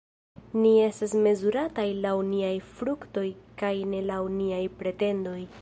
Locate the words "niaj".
2.31-2.51, 4.41-4.63